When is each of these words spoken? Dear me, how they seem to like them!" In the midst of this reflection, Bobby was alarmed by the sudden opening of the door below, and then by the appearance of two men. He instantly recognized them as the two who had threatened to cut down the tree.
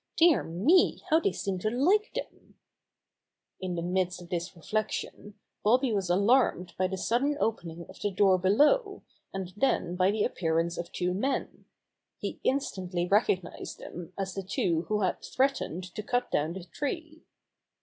Dear 0.17 0.41
me, 0.43 1.03
how 1.11 1.19
they 1.19 1.31
seem 1.31 1.59
to 1.59 1.69
like 1.69 2.11
them!" 2.15 2.55
In 3.61 3.75
the 3.75 3.83
midst 3.83 4.19
of 4.19 4.29
this 4.29 4.55
reflection, 4.55 5.35
Bobby 5.63 5.93
was 5.93 6.09
alarmed 6.09 6.73
by 6.75 6.87
the 6.87 6.97
sudden 6.97 7.37
opening 7.39 7.85
of 7.87 7.99
the 8.01 8.09
door 8.09 8.39
below, 8.39 9.03
and 9.31 9.53
then 9.55 9.95
by 9.95 10.09
the 10.09 10.23
appearance 10.23 10.79
of 10.79 10.91
two 10.91 11.13
men. 11.13 11.65
He 12.17 12.39
instantly 12.43 13.05
recognized 13.07 13.77
them 13.77 14.11
as 14.17 14.33
the 14.33 14.41
two 14.41 14.85
who 14.87 15.01
had 15.01 15.21
threatened 15.21 15.83
to 15.93 16.01
cut 16.01 16.31
down 16.31 16.53
the 16.53 16.63
tree. 16.63 17.21